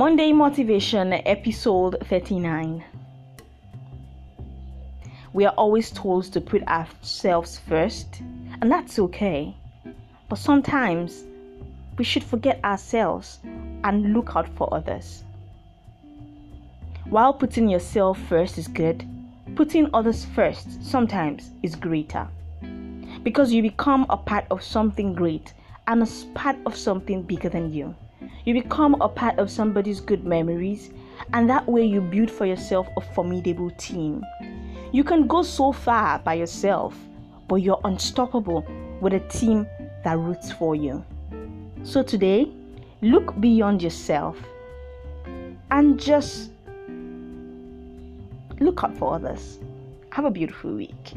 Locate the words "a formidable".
32.96-33.70